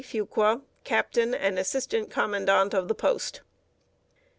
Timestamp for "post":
2.97-3.41